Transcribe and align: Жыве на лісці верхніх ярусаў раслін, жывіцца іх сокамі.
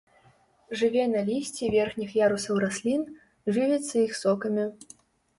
Жыве 0.79 1.01
на 1.09 1.19
лісці 1.27 1.67
верхніх 1.75 2.15
ярусаў 2.27 2.61
раслін, 2.63 3.03
жывіцца 3.57 3.95
іх 4.07 4.15
сокамі. 4.23 4.65